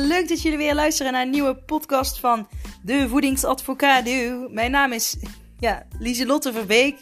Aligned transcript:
leuk 0.00 0.28
dat 0.28 0.42
jullie 0.42 0.58
weer 0.58 0.74
luisteren 0.74 1.12
naar 1.12 1.22
een 1.22 1.30
nieuwe 1.30 1.54
podcast 1.54 2.20
van 2.20 2.48
de 2.82 3.08
Voedingsadvocado. 3.08 4.48
Mijn 4.50 4.70
naam 4.70 4.92
is 4.92 5.16
ja, 5.58 5.86
Lieselotte 5.98 6.52
Verbeek. 6.52 6.96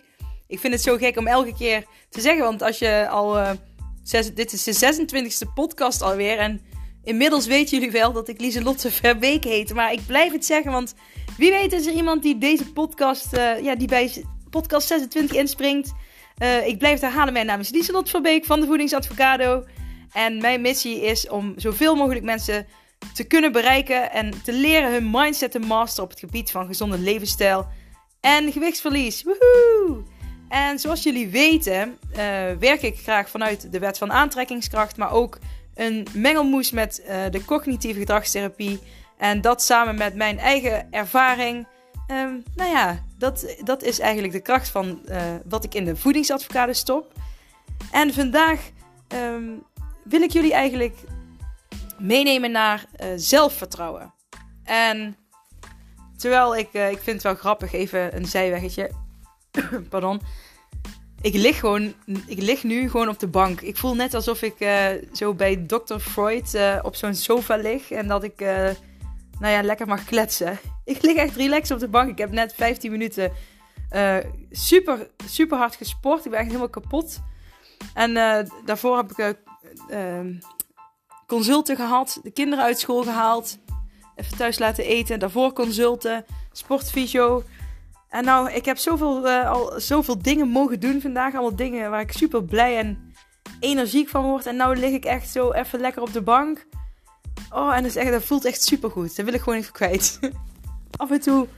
Ik 0.46 0.60
vind 0.60 0.72
het 0.72 0.82
zo 0.82 0.96
gek 0.96 1.18
om 1.18 1.26
elke 1.26 1.54
keer 1.54 1.84
te 2.08 2.20
zeggen, 2.20 2.44
want 2.44 2.62
als 2.62 2.78
je 2.78 3.08
al... 3.08 3.38
Uh, 3.38 3.50
zes, 4.04 4.34
dit 4.34 4.52
is 4.52 4.64
de 4.64 4.94
26e 4.94 5.52
podcast 5.54 6.02
alweer 6.02 6.38
en 6.38 6.60
inmiddels 7.04 7.46
weten 7.46 7.78
jullie 7.78 7.92
wel 7.92 8.12
dat 8.12 8.28
ik 8.28 8.40
Lieselotte 8.40 8.90
Verbeek 8.90 9.44
heet. 9.44 9.74
Maar 9.74 9.92
ik 9.92 10.06
blijf 10.06 10.32
het 10.32 10.44
zeggen, 10.44 10.72
want 10.72 10.94
wie 11.36 11.50
weet 11.50 11.72
is 11.72 11.86
er 11.86 11.92
iemand 11.92 12.22
die 12.22 12.38
deze 12.38 12.72
podcast, 12.72 13.36
uh, 13.36 13.60
ja, 13.62 13.74
die 13.74 13.88
bij 13.88 14.24
podcast 14.50 14.86
26 14.86 15.36
inspringt. 15.36 15.92
Uh, 16.42 16.66
ik 16.66 16.78
blijf 16.78 16.92
het 16.92 17.02
herhalen, 17.02 17.32
mijn 17.32 17.46
naam 17.46 17.60
is 17.60 17.70
Lieselotte 17.70 18.10
Verbeek 18.10 18.44
van 18.44 18.60
de 18.60 18.66
Voedingsadvocado. 18.66 19.64
En 20.12 20.40
mijn 20.40 20.60
missie 20.60 21.00
is 21.00 21.28
om 21.28 21.52
zoveel 21.56 21.94
mogelijk 21.94 22.24
mensen 22.24 22.66
te 23.12 23.24
kunnen 23.24 23.52
bereiken 23.52 24.12
en 24.12 24.42
te 24.42 24.52
leren 24.52 24.92
hun 24.92 25.10
mindset 25.10 25.50
te 25.50 25.58
masteren 25.58 26.04
op 26.04 26.10
het 26.10 26.18
gebied 26.18 26.50
van 26.50 26.66
gezonde 26.66 26.98
levensstijl 26.98 27.66
en 28.20 28.52
gewichtsverlies. 28.52 29.22
Woehoe! 29.22 30.02
En 30.48 30.78
zoals 30.78 31.02
jullie 31.02 31.28
weten, 31.28 31.98
uh, 32.10 32.16
werk 32.58 32.82
ik 32.82 32.98
graag 32.98 33.30
vanuit 33.30 33.72
de 33.72 33.78
wet 33.78 33.98
van 33.98 34.12
aantrekkingskracht, 34.12 34.96
maar 34.96 35.12
ook 35.12 35.38
een 35.74 36.06
mengelmoes 36.12 36.70
met 36.70 37.02
uh, 37.08 37.16
de 37.30 37.44
cognitieve 37.44 37.98
gedragstherapie. 37.98 38.80
En 39.18 39.40
dat 39.40 39.62
samen 39.62 39.94
met 39.94 40.14
mijn 40.14 40.38
eigen 40.38 40.92
ervaring. 40.92 41.66
Um, 42.10 42.42
nou 42.54 42.70
ja, 42.70 43.04
dat, 43.18 43.56
dat 43.62 43.82
is 43.82 43.98
eigenlijk 43.98 44.32
de 44.32 44.40
kracht 44.40 44.68
van 44.68 45.00
uh, 45.04 45.22
wat 45.48 45.64
ik 45.64 45.74
in 45.74 45.84
de 45.84 45.96
voedingsadvocade 45.96 46.74
stop. 46.74 47.12
En 47.92 48.14
vandaag 48.14 48.60
um, 49.08 49.62
wil 50.04 50.22
ik 50.22 50.30
jullie 50.30 50.52
eigenlijk 50.52 50.96
meenemen 52.04 52.50
naar 52.50 52.84
uh, 53.02 53.06
zelfvertrouwen. 53.16 54.14
En 54.64 55.16
terwijl 56.16 56.56
ik, 56.56 56.68
uh, 56.72 56.90
ik 56.90 56.98
vind 56.98 57.16
het 57.16 57.22
wel 57.22 57.34
grappig, 57.34 57.72
even 57.72 58.16
een 58.16 58.26
zijweggetje. 58.26 58.90
Pardon. 59.90 60.20
Ik 61.20 61.34
lig 61.34 61.58
gewoon, 61.58 61.94
ik 62.26 62.42
lig 62.42 62.62
nu 62.62 62.90
gewoon 62.90 63.08
op 63.08 63.18
de 63.18 63.26
bank. 63.26 63.60
Ik 63.60 63.76
voel 63.76 63.94
net 63.94 64.14
alsof 64.14 64.42
ik 64.42 64.60
uh, 64.60 64.86
zo 65.12 65.34
bij 65.34 65.64
Dr. 65.66 65.98
Freud 65.98 66.58
op 66.82 66.94
zo'n 66.94 67.14
sofa 67.14 67.56
lig 67.56 67.90
en 67.90 68.08
dat 68.08 68.22
ik, 68.22 68.40
nou 69.38 69.52
ja, 69.52 69.62
lekker 69.62 69.86
mag 69.86 70.04
kletsen. 70.04 70.58
Ik 70.84 71.02
lig 71.02 71.16
echt 71.16 71.36
relaxed 71.36 71.70
op 71.70 71.78
de 71.78 71.88
bank. 71.88 72.10
Ik 72.10 72.18
heb 72.18 72.30
net 72.30 72.54
15 72.54 72.90
minuten 72.90 73.32
super, 74.50 75.08
super 75.26 75.58
hard 75.58 75.76
gesport. 75.76 76.24
Ik 76.24 76.30
ben 76.30 76.38
echt 76.38 76.48
helemaal 76.48 76.68
kapot. 76.68 77.22
En 77.94 78.14
daarvoor 78.64 78.96
heb 78.96 79.10
ik 79.10 79.36
consulten 81.26 81.76
gehad, 81.76 82.20
de 82.22 82.30
kinderen 82.30 82.64
uit 82.64 82.78
school 82.78 83.02
gehaald, 83.02 83.58
even 84.14 84.36
thuis 84.36 84.58
laten 84.58 84.84
eten, 84.84 85.18
daarvoor 85.18 85.52
consulten, 85.52 86.24
sportfysio. 86.52 87.42
En 88.08 88.24
nou, 88.24 88.50
ik 88.50 88.64
heb 88.64 88.76
zoveel, 88.76 89.26
uh, 89.26 89.50
al 89.50 89.72
zoveel 89.80 90.22
dingen 90.22 90.48
mogen 90.48 90.80
doen 90.80 91.00
vandaag. 91.00 91.32
Allemaal 91.32 91.56
dingen 91.56 91.90
waar 91.90 92.00
ik 92.00 92.12
super 92.12 92.44
blij 92.44 92.78
en 92.78 93.12
energiek 93.60 94.08
van 94.08 94.24
word. 94.24 94.46
En 94.46 94.56
nou 94.56 94.76
lig 94.76 94.92
ik 94.92 95.04
echt 95.04 95.28
zo 95.28 95.52
even 95.52 95.80
lekker 95.80 96.02
op 96.02 96.12
de 96.12 96.22
bank. 96.22 96.66
Oh, 97.50 97.76
en 97.76 97.82
dat, 97.82 97.94
echt, 97.94 98.10
dat 98.10 98.22
voelt 98.22 98.44
echt 98.44 98.62
super 98.62 98.90
goed. 98.90 99.16
Dat 99.16 99.24
wil 99.24 99.34
ik 99.34 99.40
gewoon 99.40 99.58
even 99.58 99.72
kwijt. 99.72 100.18
Af 100.96 101.10
en 101.10 101.20
toe 101.20 101.48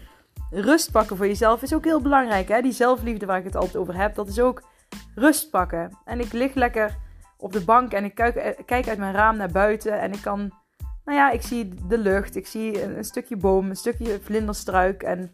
rust 0.51 0.91
pakken 0.91 1.17
voor 1.17 1.27
jezelf 1.27 1.62
is 1.62 1.75
ook 1.75 1.84
heel 1.84 2.01
belangrijk. 2.01 2.48
Hè? 2.48 2.62
Die 2.62 2.73
zelfliefde 2.73 3.27
waar 3.27 3.39
ik 3.39 3.45
het 3.45 3.56
altijd 3.56 3.77
over 3.77 3.97
heb, 3.97 4.14
dat 4.14 4.28
is 4.28 4.41
ook 4.41 4.62
rust 5.14 5.51
pakken. 5.51 5.98
En 6.05 6.20
ik 6.20 6.33
lig 6.33 6.55
lekker 6.55 6.97
op 7.47 7.52
de 7.52 7.64
bank 7.64 7.92
en 7.92 8.05
ik 8.05 8.14
kijk, 8.14 8.36
eh, 8.36 8.64
kijk 8.64 8.89
uit 8.89 8.98
mijn 8.98 9.14
raam 9.14 9.36
naar 9.36 9.50
buiten 9.50 10.00
en 10.00 10.12
ik 10.12 10.22
kan, 10.22 10.39
nou 11.05 11.18
ja, 11.18 11.30
ik 11.30 11.42
zie 11.42 11.74
de 11.86 11.98
lucht, 11.98 12.36
ik 12.36 12.46
zie 12.46 12.83
een, 12.83 13.05
stukje 13.05 13.36
boom, 13.36 13.68
een 13.68 13.77
stukje 13.77 14.20
vlinderstruik 14.23 15.02
en 15.02 15.33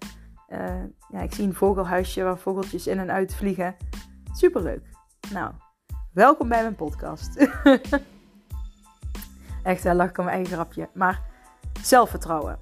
uh, 0.49 0.83
ja, 1.09 1.21
ik 1.21 1.35
zie 1.35 1.47
een 1.47 1.55
vogelhuisje 1.55 2.23
waar 2.23 2.39
vogeltjes 2.39 2.87
in 2.87 2.99
en 2.99 3.11
uit 3.11 3.35
vliegen. 3.35 3.77
Superleuk. 4.33 4.83
Nou, 5.33 5.53
welkom 6.13 6.49
bij 6.49 6.63
mijn 6.63 6.75
podcast. 6.75 7.37
Echt, 9.63 9.83
daar 9.83 9.95
lach 9.95 10.09
ik 10.09 10.19
om 10.19 10.25
mijn 10.25 10.37
eigen 10.37 10.55
grapje. 10.55 10.89
Maar 10.95 11.23
zelfvertrouwen. 11.83 12.59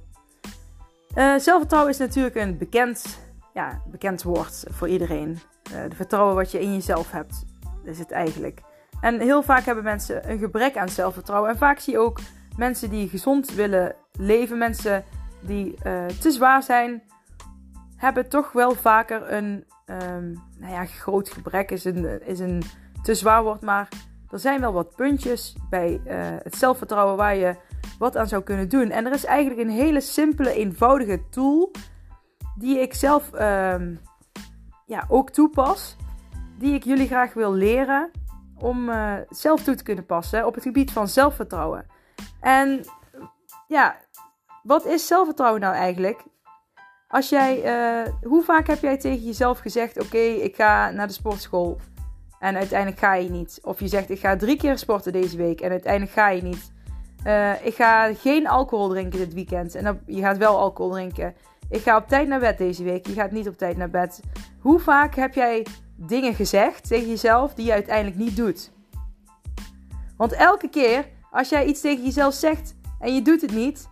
Uh, 1.15 1.39
zelfvertrouwen 1.39 1.93
is 1.93 1.99
natuurlijk 1.99 2.35
een 2.35 2.59
bekend, 2.59 3.19
ja, 3.55 3.83
bekend 3.87 4.23
woord 4.23 4.65
voor 4.69 4.89
iedereen. 4.89 5.31
Uh, 5.73 5.83
de 5.89 5.97
vertrouwen 5.97 6.35
wat 6.35 6.51
je 6.51 6.61
in 6.61 6.73
jezelf 6.73 7.11
hebt, 7.11 7.45
is 7.85 7.99
het 7.99 8.11
eigenlijk. 8.11 8.69
En 9.01 9.21
heel 9.21 9.43
vaak 9.43 9.65
hebben 9.65 9.85
mensen 9.85 10.31
een 10.31 10.39
gebrek 10.39 10.77
aan 10.77 10.89
zelfvertrouwen. 10.89 11.51
En 11.51 11.59
vaak 11.59 11.79
zie 11.79 11.93
je 11.93 11.99
ook 11.99 12.21
mensen 12.57 12.91
die 12.91 13.09
gezond 13.09 13.55
willen 13.55 13.95
leven, 14.13 14.59
mensen 14.59 15.05
die 15.41 15.75
uh, 15.87 16.07
te 16.07 16.31
zwaar 16.31 16.63
zijn, 16.63 17.03
hebben 17.97 18.29
toch 18.29 18.53
wel 18.53 18.75
vaker 18.75 19.33
een, 19.33 19.65
um, 19.87 20.43
nou 20.59 20.73
ja, 20.73 20.85
groot 20.85 21.29
gebrek 21.31 21.71
is 21.71 21.85
een, 21.85 22.27
is 22.27 22.39
een 22.39 22.63
te 23.03 23.15
zwaar 23.15 23.43
woord, 23.43 23.61
maar 23.61 23.89
er 24.31 24.39
zijn 24.39 24.61
wel 24.61 24.73
wat 24.73 24.97
puntjes 24.97 25.57
bij 25.71 26.01
uh, 26.07 26.13
het 26.43 26.57
zelfvertrouwen 26.57 27.17
waar 27.17 27.37
je 27.37 27.57
wat 27.99 28.17
aan 28.17 28.29
zou 28.29 28.43
kunnen 28.43 28.69
doen. 28.69 28.91
En 28.91 29.07
er 29.07 29.13
is 29.13 29.25
eigenlijk 29.25 29.61
een 29.69 29.75
hele 29.75 30.01
simpele, 30.01 30.53
eenvoudige 30.53 31.29
tool 31.31 31.71
die 32.59 32.79
ik 32.79 32.95
zelf 32.95 33.33
um, 33.33 34.01
ja, 34.87 35.05
ook 35.09 35.31
toepas, 35.31 35.97
die 36.59 36.75
ik 36.75 36.85
jullie 36.85 37.07
graag 37.07 37.33
wil 37.33 37.53
leren 37.53 38.11
om 38.61 38.89
uh, 38.89 39.15
zelf 39.29 39.63
toe 39.63 39.75
te 39.75 39.83
kunnen 39.83 40.07
passen 40.07 40.47
op 40.47 40.55
het 40.55 40.63
gebied 40.63 40.91
van 40.91 41.09
zelfvertrouwen. 41.09 41.87
En 42.41 42.85
ja, 43.67 43.97
wat 44.63 44.87
is 44.87 45.07
zelfvertrouwen 45.07 45.61
nou 45.61 45.75
eigenlijk? 45.75 46.25
Als 47.09 47.29
jij, 47.29 47.57
uh, 47.65 48.13
hoe 48.23 48.43
vaak 48.43 48.67
heb 48.67 48.81
jij 48.81 48.99
tegen 48.99 49.27
jezelf 49.27 49.59
gezegd: 49.59 50.01
Oké, 50.01 50.19
ik 50.19 50.57
ga 50.57 50.91
naar 50.91 51.07
de 51.07 51.13
sportschool. 51.13 51.79
En 52.39 52.57
uiteindelijk 52.57 53.01
ga 53.01 53.15
je 53.15 53.31
niet. 53.31 53.59
Of 53.63 53.81
je 53.81 53.89
zegt: 53.89 54.11
Ik 54.11 54.19
ga 54.19 54.37
drie 54.37 54.57
keer 54.57 54.79
sporten 54.79 55.13
deze 55.13 55.37
week. 55.37 55.61
En 55.61 55.71
uiteindelijk 55.71 56.13
ga 56.13 56.29
je 56.29 56.43
niet. 56.43 56.73
Uh, 57.27 57.67
ik 57.67 57.75
ga 57.75 58.15
geen 58.15 58.49
alcohol 58.49 58.89
drinken 58.89 59.19
dit 59.19 59.35
weekend. 59.35 59.75
En 59.75 60.03
je 60.07 60.21
gaat 60.21 60.39
wel 60.39 60.59
alcohol 60.59 60.93
drinken. 60.93 61.35
Ik 61.69 61.81
ga 61.81 61.97
op 61.97 62.09
tijd 62.09 62.29
naar 62.29 62.41
bed 62.41 62.59
deze 62.59 62.85
week. 62.85 63.07
Je 63.07 63.13
gaat 63.13 63.31
niet 63.31 63.49
op 63.49 63.59
tijd 63.59 63.77
naar 63.77 63.91
bed. 63.91 64.21
Hoe 64.61 64.79
vaak 64.79 65.15
heb 65.15 65.35
jij 65.35 65.67
dingen 66.07 66.35
gezegd 66.35 66.89
tegen 66.89 67.09
jezelf 67.09 67.55
die 67.55 67.67
je 67.67 67.73
uiteindelijk 67.73 68.17
niet 68.17 68.37
doet. 68.37 68.73
Want 70.17 70.33
elke 70.33 70.69
keer 70.69 71.09
als 71.31 71.49
jij 71.49 71.65
iets 71.65 71.81
tegen 71.81 72.05
jezelf 72.05 72.35
zegt 72.35 72.75
en 72.99 73.15
je 73.15 73.23
doet 73.23 73.41
het 73.41 73.53
niet, 73.53 73.89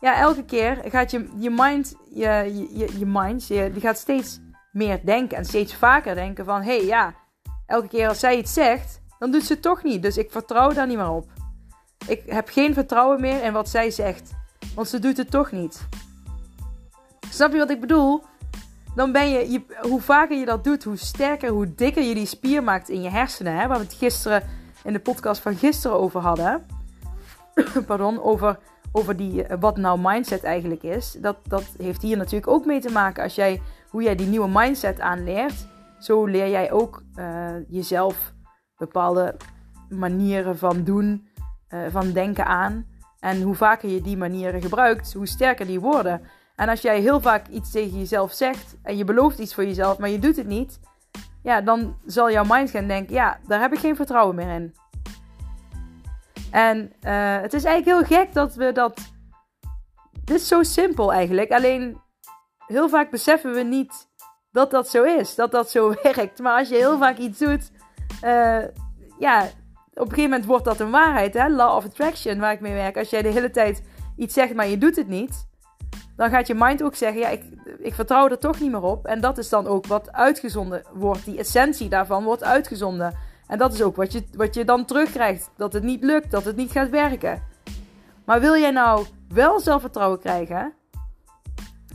ja, 0.00 0.18
elke 0.18 0.44
keer 0.44 0.80
gaat 0.84 1.10
je, 1.10 1.28
je 1.38 1.50
mind, 1.50 1.94
je, 2.10 2.68
je, 2.72 2.98
je 2.98 3.06
mind, 3.06 3.46
je, 3.46 3.70
die 3.72 3.80
gaat 3.80 3.98
steeds 3.98 4.40
meer 4.72 5.00
denken 5.04 5.36
en 5.36 5.44
steeds 5.44 5.74
vaker 5.74 6.14
denken 6.14 6.44
van, 6.44 6.62
hé 6.62 6.76
hey, 6.76 6.86
ja, 6.86 7.14
elke 7.66 7.88
keer 7.88 8.08
als 8.08 8.20
zij 8.20 8.38
iets 8.38 8.52
zegt, 8.52 9.00
dan 9.18 9.30
doet 9.30 9.44
ze 9.44 9.52
het 9.52 9.62
toch 9.62 9.82
niet. 9.82 10.02
Dus 10.02 10.16
ik 10.16 10.30
vertrouw 10.30 10.72
daar 10.72 10.86
niet 10.86 10.96
meer 10.96 11.10
op. 11.10 11.30
Ik 12.06 12.22
heb 12.26 12.48
geen 12.48 12.74
vertrouwen 12.74 13.20
meer 13.20 13.42
in 13.42 13.52
wat 13.52 13.68
zij 13.68 13.90
zegt, 13.90 14.30
want 14.74 14.88
ze 14.88 14.98
doet 14.98 15.16
het 15.16 15.30
toch 15.30 15.52
niet. 15.52 15.88
Snap 17.30 17.52
je 17.52 17.58
wat 17.58 17.70
ik 17.70 17.80
bedoel? 17.80 18.22
Dan 18.98 19.12
ben 19.12 19.28
je, 19.28 19.50
je, 19.50 19.62
hoe 19.80 20.00
vaker 20.00 20.38
je 20.38 20.44
dat 20.44 20.64
doet, 20.64 20.84
hoe 20.84 20.96
sterker, 20.96 21.48
hoe 21.48 21.74
dikker 21.74 22.02
je 22.02 22.14
die 22.14 22.26
spier 22.26 22.62
maakt 22.62 22.88
in 22.88 23.02
je 23.02 23.08
hersenen. 23.08 23.56
Hè? 23.56 23.66
Waar 23.66 23.78
we 23.78 23.84
het 23.84 23.94
gisteren 23.94 24.42
in 24.84 24.92
de 24.92 24.98
podcast 24.98 25.40
van 25.40 25.56
gisteren 25.56 25.98
over 25.98 26.20
hadden. 26.20 26.66
Pardon, 27.86 28.22
over, 28.22 28.58
over 28.92 29.16
die, 29.16 29.44
eh, 29.44 29.56
wat 29.60 29.76
nou 29.76 29.98
mindset 30.02 30.44
eigenlijk 30.44 30.82
is. 30.82 31.16
Dat, 31.20 31.36
dat 31.42 31.64
heeft 31.76 32.02
hier 32.02 32.16
natuurlijk 32.16 32.48
ook 32.48 32.64
mee 32.64 32.80
te 32.80 32.92
maken. 32.92 33.22
Als 33.22 33.34
jij, 33.34 33.62
hoe 33.88 34.02
jij 34.02 34.14
die 34.14 34.26
nieuwe 34.26 34.48
mindset 34.52 35.00
aanleert, 35.00 35.66
zo 35.98 36.24
leer 36.24 36.48
jij 36.48 36.72
ook 36.72 37.02
uh, 37.16 37.50
jezelf 37.68 38.32
bepaalde 38.76 39.36
manieren 39.88 40.58
van 40.58 40.84
doen, 40.84 41.28
uh, 41.68 41.80
van 41.90 42.12
denken 42.12 42.46
aan. 42.46 42.86
En 43.20 43.42
hoe 43.42 43.54
vaker 43.54 43.88
je 43.88 44.00
die 44.00 44.16
manieren 44.16 44.62
gebruikt, 44.62 45.12
hoe 45.12 45.26
sterker 45.26 45.66
die 45.66 45.80
worden. 45.80 46.20
En 46.58 46.68
als 46.68 46.80
jij 46.80 47.00
heel 47.00 47.20
vaak 47.20 47.48
iets 47.48 47.70
tegen 47.70 47.98
jezelf 47.98 48.32
zegt 48.32 48.76
en 48.82 48.96
je 48.96 49.04
belooft 49.04 49.38
iets 49.38 49.54
voor 49.54 49.64
jezelf, 49.64 49.98
maar 49.98 50.08
je 50.08 50.18
doet 50.18 50.36
het 50.36 50.46
niet, 50.46 50.80
ja, 51.42 51.60
dan 51.60 51.96
zal 52.06 52.30
jouw 52.30 52.44
mind 52.46 52.70
gaan 52.70 52.86
denken: 52.86 53.14
ja, 53.14 53.38
daar 53.46 53.60
heb 53.60 53.72
ik 53.72 53.78
geen 53.78 53.96
vertrouwen 53.96 54.34
meer 54.34 54.54
in. 54.54 54.74
En 56.50 56.92
uh, 57.02 57.40
het 57.40 57.52
is 57.52 57.64
eigenlijk 57.64 58.08
heel 58.08 58.18
gek 58.18 58.32
dat 58.32 58.54
we 58.54 58.72
dat. 58.72 59.00
Dit 60.24 60.36
is 60.36 60.48
zo 60.48 60.62
simpel 60.62 61.12
eigenlijk. 61.12 61.50
Alleen 61.50 62.00
heel 62.66 62.88
vaak 62.88 63.10
beseffen 63.10 63.52
we 63.52 63.62
niet 63.62 64.08
dat 64.50 64.70
dat 64.70 64.88
zo 64.88 65.02
is, 65.02 65.34
dat 65.34 65.50
dat 65.50 65.70
zo 65.70 65.94
werkt. 66.02 66.38
Maar 66.38 66.58
als 66.58 66.68
je 66.68 66.74
heel 66.74 66.98
vaak 66.98 67.16
iets 67.16 67.38
doet, 67.38 67.70
uh, 68.24 68.64
ja, 69.18 69.42
op 69.94 70.04
een 70.04 70.08
gegeven 70.08 70.22
moment 70.22 70.44
wordt 70.44 70.64
dat 70.64 70.80
een 70.80 70.90
waarheid. 70.90 71.34
Hè? 71.34 71.48
Law 71.48 71.76
of 71.76 71.84
Attraction, 71.84 72.38
waar 72.38 72.52
ik 72.52 72.60
mee 72.60 72.74
werk. 72.74 72.96
Als 72.96 73.10
jij 73.10 73.22
de 73.22 73.28
hele 73.28 73.50
tijd 73.50 73.82
iets 74.16 74.34
zegt, 74.34 74.54
maar 74.54 74.68
je 74.68 74.78
doet 74.78 74.96
het 74.96 75.08
niet 75.08 75.47
dan 76.18 76.30
gaat 76.30 76.46
je 76.46 76.54
mind 76.54 76.82
ook 76.82 76.94
zeggen: 76.94 77.20
ja, 77.20 77.28
ik, 77.28 77.44
ik 77.78 77.94
vertrouw 77.94 78.28
er 78.28 78.38
toch 78.38 78.60
niet 78.60 78.70
meer 78.70 78.82
op. 78.82 79.06
En 79.06 79.20
dat 79.20 79.38
is 79.38 79.48
dan 79.48 79.66
ook 79.66 79.86
wat 79.86 80.12
uitgezonden 80.12 80.82
wordt. 80.92 81.24
Die 81.24 81.38
essentie 81.38 81.88
daarvan 81.88 82.24
wordt 82.24 82.44
uitgezonden. 82.44 83.14
En 83.46 83.58
dat 83.58 83.72
is 83.72 83.82
ook 83.82 83.96
wat 83.96 84.12
je, 84.12 84.24
wat 84.32 84.54
je 84.54 84.64
dan 84.64 84.84
terugkrijgt: 84.84 85.50
dat 85.56 85.72
het 85.72 85.82
niet 85.82 86.02
lukt, 86.04 86.30
dat 86.30 86.44
het 86.44 86.56
niet 86.56 86.70
gaat 86.70 86.90
werken. 86.90 87.42
Maar 88.24 88.40
wil 88.40 88.56
jij 88.56 88.70
nou 88.70 89.06
wel 89.28 89.60
zelfvertrouwen 89.60 90.18
krijgen 90.18 90.72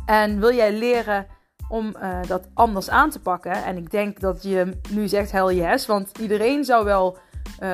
en 0.05 0.39
wil 0.39 0.53
jij 0.53 0.77
leren 0.77 1.27
om 1.69 1.95
uh, 2.01 2.19
dat 2.27 2.47
anders 2.53 2.89
aan 2.89 3.09
te 3.09 3.19
pakken? 3.19 3.63
En 3.63 3.77
ik 3.77 3.91
denk 3.91 4.19
dat 4.19 4.43
je 4.43 4.79
nu 4.89 5.07
zegt 5.07 5.31
hell 5.31 5.55
yes, 5.55 5.85
want 5.85 6.17
iedereen 6.17 6.63
zou 6.63 6.85
wel, 6.85 7.17
uh, 7.59 7.69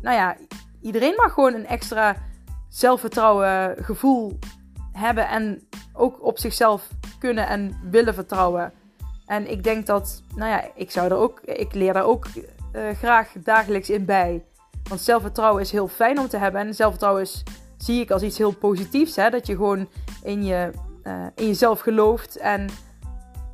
nou 0.00 0.16
ja, 0.16 0.36
iedereen 0.82 1.14
mag 1.16 1.32
gewoon 1.32 1.54
een 1.54 1.66
extra 1.66 2.16
zelfvertrouwen 2.68 3.76
gevoel 3.84 4.38
hebben 4.98 5.28
en 5.28 5.68
ook 5.92 6.22
op 6.24 6.38
zichzelf 6.38 6.88
kunnen 7.18 7.48
en 7.48 7.80
willen 7.90 8.14
vertrouwen. 8.14 8.72
En 9.26 9.50
ik 9.50 9.64
denk 9.64 9.86
dat, 9.86 10.22
nou 10.34 10.50
ja, 10.50 10.64
ik 10.74 10.90
zou 10.90 11.10
er 11.10 11.16
ook, 11.16 11.40
ik 11.40 11.74
leer 11.74 11.92
daar 11.92 12.04
ook 12.04 12.26
uh, 12.72 12.90
graag 12.90 13.32
dagelijks 13.42 13.90
in 13.90 14.04
bij. 14.04 14.44
Want 14.88 15.00
zelfvertrouwen 15.00 15.62
is 15.62 15.70
heel 15.70 15.88
fijn 15.88 16.18
om 16.18 16.28
te 16.28 16.36
hebben. 16.36 16.60
En 16.60 16.74
zelfvertrouwen 16.74 17.26
zie 17.76 18.00
ik 18.00 18.10
als 18.10 18.22
iets 18.22 18.38
heel 18.38 18.54
positiefs. 18.54 19.16
Hè? 19.16 19.30
Dat 19.30 19.46
je 19.46 19.56
gewoon 19.56 19.88
in, 20.22 20.44
je, 20.44 20.70
uh, 21.04 21.26
in 21.34 21.46
jezelf 21.46 21.80
gelooft. 21.80 22.36
En 22.36 22.68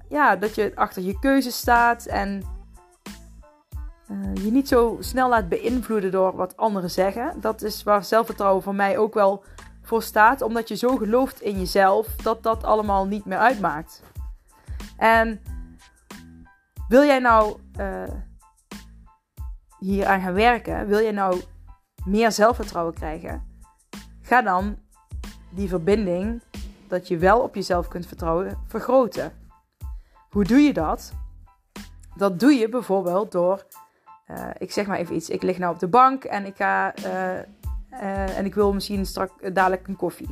ja, 0.08 0.37
dat 0.37 0.55
je 0.55 0.73
achter 0.75 1.02
je 1.02 1.19
keuze 1.19 1.50
staat. 1.50 2.06
En 2.06 2.43
uh, 4.11 4.44
je 4.44 4.50
niet 4.50 4.69
zo 4.69 4.97
snel 5.00 5.29
laat 5.29 5.49
beïnvloeden 5.49 6.11
door 6.11 6.37
wat 6.37 6.56
anderen 6.56 6.90
zeggen. 6.90 7.40
Dat 7.40 7.62
is 7.62 7.82
waar 7.82 8.05
zelfvertrouwen 8.05 8.62
voor 8.62 8.75
mij 8.75 8.99
ook 8.99 9.14
wel 9.14 9.44
voor 9.85 10.03
staat. 10.03 10.43
Omdat 10.43 10.69
je 10.69 10.77
zo 10.77 10.97
gelooft 10.97 11.41
in 11.41 11.59
jezelf 11.59 12.17
dat 12.17 12.43
dat 12.43 12.65
allemaal 12.65 13.07
niet 13.07 13.25
meer 13.25 13.39
uitmaakt. 13.39 14.03
En 14.97 15.41
wil 16.89 17.03
jij 17.03 17.19
nou 17.19 17.59
uh, 17.81 18.03
hier 19.79 20.07
aan 20.07 20.21
gaan 20.21 20.35
werken? 20.35 20.87
Wil 20.87 21.01
jij 21.01 21.13
nou 21.13 21.41
meer 22.05 22.33
zelfvertrouwen 22.33 22.95
krijgen? 22.95 23.53
Ga 24.23 24.43
dan 24.43 24.79
die 25.51 25.69
verbinding 25.69 26.43
dat 26.89 27.09
je 27.09 27.19
wel 27.19 27.41
op 27.41 27.55
jezelf 27.55 27.89
kunt 27.89 28.07
vertrouwen 28.07 28.59
vergroten. 28.67 29.33
Hoe 30.31 30.45
doe 30.45 30.61
je 30.61 30.73
dat? 30.73 31.13
Dat 32.17 32.41
doe 32.41 32.53
je 32.53 32.69
bijvoorbeeld 32.69 33.33
door, 33.33 33.67
uh, 34.31 34.51
ik 34.59 34.73
zeg 34.73 34.87
maar 34.87 34.99
even 34.99 35.15
iets, 35.15 35.29
ik 35.29 35.43
lig 35.43 35.59
nou 35.59 35.73
op 35.73 35.79
de 35.79 35.89
bank 35.89 36.25
en 36.25 36.47
ik 36.47 36.57
ga 36.57 36.95
uh, 36.99 37.39
uh, 38.02 38.38
en 38.38 38.44
ik 38.44 38.55
wil 38.55 38.73
misschien 38.73 39.06
straks 39.06 39.32
dadelijk 39.52 39.88
een 39.88 39.96
koffie. 39.96 40.29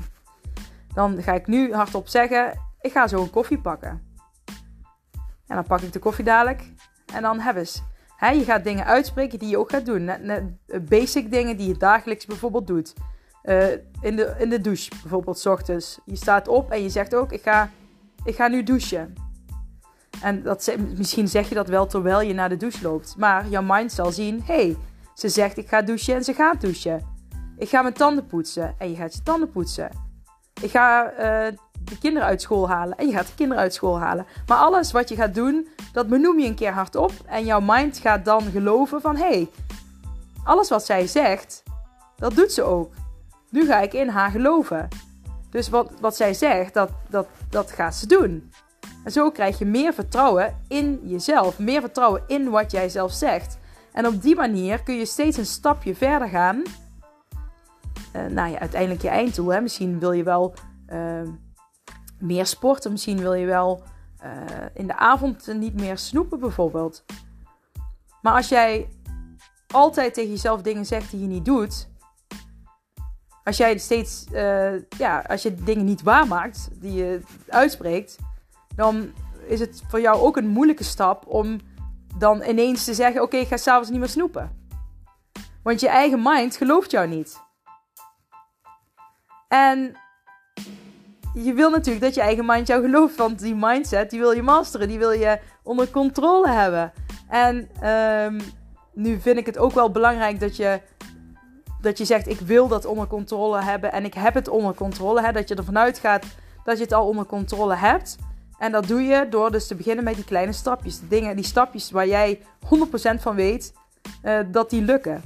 Dan 0.94 1.22
ga 1.22 1.32
ik 1.32 1.46
nu 1.46 1.74
hardop 1.74 2.08
zeggen, 2.08 2.60
ik 2.80 2.92
ga 2.92 3.06
zo 3.06 3.22
een 3.22 3.30
koffie 3.30 3.58
pakken. 3.58 4.02
En 5.46 5.54
dan 5.58 5.64
pak 5.64 5.80
ik 5.80 5.92
de 5.92 5.98
koffie 5.98 6.24
dadelijk 6.24 6.62
en 7.14 7.22
dan 7.22 7.40
hebben 7.40 7.66
ze. 7.66 7.80
Je 8.18 8.44
gaat 8.44 8.64
dingen 8.64 8.84
uitspreken 8.84 9.38
die 9.38 9.48
je 9.48 9.58
ook 9.58 9.70
gaat 9.70 9.86
doen. 9.86 10.04
Net, 10.04 10.22
net 10.22 10.42
basic 10.88 11.30
dingen 11.30 11.56
die 11.56 11.68
je 11.68 11.76
dagelijks 11.76 12.26
bijvoorbeeld 12.26 12.66
doet. 12.66 12.94
In, 14.00 14.16
de, 14.16 14.34
in 14.38 14.48
de 14.48 14.60
douche 14.60 14.90
bijvoorbeeld, 15.00 15.38
s 15.38 15.46
ochtends. 15.46 16.00
Je 16.04 16.16
staat 16.16 16.48
op 16.48 16.70
en 16.70 16.82
je 16.82 16.88
zegt 16.88 17.14
ook, 17.14 17.32
ik 17.32 17.42
ga, 17.42 17.70
ik 18.24 18.34
ga 18.34 18.48
nu 18.48 18.62
douchen. 18.62 19.14
En 20.22 20.42
dat, 20.42 20.76
misschien 20.96 21.28
zeg 21.28 21.48
je 21.48 21.54
dat 21.54 21.68
wel 21.68 21.86
terwijl 21.86 22.20
je 22.20 22.34
naar 22.34 22.48
de 22.48 22.56
douche 22.56 22.82
loopt. 22.82 23.16
Maar 23.16 23.48
jouw 23.48 23.62
mind 23.62 23.92
zal 23.92 24.12
zien, 24.12 24.42
hey, 24.44 24.76
ze 25.14 25.28
zegt 25.28 25.56
ik 25.56 25.68
ga 25.68 25.82
douchen 25.82 26.14
en 26.14 26.24
ze 26.24 26.34
gaat 26.34 26.60
douchen. 26.60 27.11
Ik 27.62 27.68
ga 27.68 27.82
mijn 27.82 27.94
tanden 27.94 28.26
poetsen 28.26 28.74
en 28.78 28.90
je 28.90 28.96
gaat 28.96 29.14
je 29.14 29.22
tanden 29.22 29.50
poetsen. 29.50 29.90
Ik 30.60 30.70
ga 30.70 31.12
uh, 31.12 31.18
de 31.84 31.98
kinderen 32.00 32.28
uit 32.28 32.42
school 32.42 32.68
halen 32.68 32.98
en 32.98 33.06
je 33.06 33.12
gaat 33.12 33.26
de 33.26 33.34
kinderen 33.34 33.62
uit 33.62 33.74
school 33.74 33.98
halen. 33.98 34.26
Maar 34.46 34.58
alles 34.58 34.92
wat 34.92 35.08
je 35.08 35.14
gaat 35.14 35.34
doen, 35.34 35.68
dat 35.92 36.08
benoem 36.08 36.38
je 36.38 36.46
een 36.46 36.54
keer 36.54 36.72
hardop. 36.72 37.12
En 37.26 37.44
jouw 37.44 37.60
mind 37.60 37.98
gaat 37.98 38.24
dan 38.24 38.42
geloven 38.42 39.00
van... 39.00 39.16
hé, 39.16 39.22
hey, 39.22 39.48
alles 40.44 40.68
wat 40.68 40.84
zij 40.84 41.06
zegt, 41.06 41.62
dat 42.16 42.34
doet 42.34 42.52
ze 42.52 42.62
ook. 42.62 42.92
Nu 43.50 43.66
ga 43.66 43.80
ik 43.80 43.92
in 43.92 44.08
haar 44.08 44.30
geloven. 44.30 44.88
Dus 45.50 45.68
wat, 45.68 45.92
wat 46.00 46.16
zij 46.16 46.34
zegt, 46.34 46.74
dat, 46.74 46.90
dat, 47.08 47.26
dat 47.50 47.70
gaat 47.70 47.94
ze 47.94 48.06
doen. 48.06 48.52
En 49.04 49.12
zo 49.12 49.30
krijg 49.30 49.58
je 49.58 49.64
meer 49.64 49.94
vertrouwen 49.94 50.56
in 50.68 51.00
jezelf. 51.04 51.58
Meer 51.58 51.80
vertrouwen 51.80 52.22
in 52.26 52.50
wat 52.50 52.70
jij 52.70 52.88
zelf 52.88 53.12
zegt. 53.12 53.58
En 53.92 54.06
op 54.06 54.22
die 54.22 54.36
manier 54.36 54.82
kun 54.82 54.94
je 54.94 55.06
steeds 55.06 55.36
een 55.36 55.46
stapje 55.46 55.94
verder 55.94 56.28
gaan. 56.28 56.62
Uh, 58.16 58.26
nou 58.26 58.50
ja, 58.50 58.58
uiteindelijk 58.58 59.02
je 59.02 59.08
einddoel. 59.08 59.52
Hè? 59.52 59.60
Misschien 59.60 59.98
wil 59.98 60.12
je 60.12 60.22
wel... 60.22 60.54
Uh, 60.92 61.22
meer 62.22 62.46
sporten. 62.46 62.90
Misschien 62.90 63.18
wil 63.18 63.34
je 63.34 63.46
wel 63.46 63.82
uh, 64.24 64.30
in 64.74 64.86
de 64.86 64.96
avond 64.96 65.46
niet 65.54 65.74
meer 65.74 65.98
snoepen 65.98 66.40
bijvoorbeeld. 66.40 67.04
Maar 68.22 68.34
als 68.34 68.48
jij 68.48 68.88
altijd 69.66 70.14
tegen 70.14 70.30
jezelf 70.30 70.62
dingen 70.62 70.86
zegt 70.86 71.10
die 71.10 71.20
je 71.20 71.26
niet 71.26 71.44
doet. 71.44 71.90
Als 73.44 73.56
jij 73.56 73.78
steeds, 73.78 74.26
uh, 74.32 74.88
ja, 74.98 75.24
als 75.26 75.42
je 75.42 75.54
dingen 75.54 75.84
niet 75.84 76.02
waarmaakt 76.02 76.68
die 76.80 76.92
je 76.92 77.20
uitspreekt, 77.48 78.18
dan 78.74 79.12
is 79.46 79.60
het 79.60 79.82
voor 79.88 80.00
jou 80.00 80.20
ook 80.20 80.36
een 80.36 80.48
moeilijke 80.48 80.84
stap 80.84 81.26
om 81.26 81.60
dan 82.16 82.42
ineens 82.42 82.84
te 82.84 82.94
zeggen: 82.94 83.22
Oké, 83.22 83.36
ik 83.36 83.48
ga 83.48 83.56
s'avonds 83.56 83.90
niet 83.90 83.98
meer 83.98 84.08
snoepen. 84.08 84.60
Want 85.62 85.80
je 85.80 85.88
eigen 85.88 86.20
mind 86.22 86.56
gelooft 86.56 86.90
jou 86.90 87.08
niet. 87.08 87.40
En 89.52 89.96
je 91.34 91.52
wil 91.52 91.70
natuurlijk 91.70 92.04
dat 92.04 92.14
je 92.14 92.20
eigen 92.20 92.46
mind 92.46 92.66
jou 92.66 92.82
gelooft. 92.82 93.16
Want 93.16 93.38
die 93.38 93.54
mindset, 93.54 94.10
die 94.10 94.20
wil 94.20 94.30
je 94.30 94.42
masteren. 94.42 94.88
Die 94.88 94.98
wil 94.98 95.10
je 95.10 95.38
onder 95.62 95.90
controle 95.90 96.48
hebben. 96.48 96.92
En 97.28 97.68
um, 97.90 98.40
nu 98.92 99.20
vind 99.20 99.38
ik 99.38 99.46
het 99.46 99.58
ook 99.58 99.72
wel 99.72 99.90
belangrijk 99.90 100.40
dat 100.40 100.56
je, 100.56 100.80
dat 101.80 101.98
je 101.98 102.04
zegt... 102.04 102.28
ik 102.28 102.40
wil 102.40 102.68
dat 102.68 102.84
onder 102.84 103.06
controle 103.06 103.62
hebben 103.62 103.92
en 103.92 104.04
ik 104.04 104.14
heb 104.14 104.34
het 104.34 104.48
onder 104.48 104.74
controle. 104.74 105.22
Hè? 105.22 105.32
Dat 105.32 105.48
je 105.48 105.54
ervan 105.54 105.78
uitgaat 105.78 106.26
dat 106.64 106.76
je 106.76 106.82
het 106.82 106.92
al 106.92 107.06
onder 107.06 107.26
controle 107.26 107.74
hebt. 107.74 108.16
En 108.58 108.72
dat 108.72 108.86
doe 108.86 109.02
je 109.02 109.26
door 109.30 109.50
dus 109.50 109.66
te 109.66 109.74
beginnen 109.74 110.04
met 110.04 110.14
die 110.14 110.24
kleine 110.24 110.52
stapjes. 110.52 111.00
De 111.00 111.08
dingen, 111.08 111.36
die 111.36 111.44
stapjes 111.44 111.90
waar 111.90 112.06
jij 112.06 112.40
100% 112.64 113.20
van 113.20 113.34
weet 113.34 113.72
uh, 114.24 114.38
dat 114.46 114.70
die 114.70 114.82
lukken. 114.82 115.22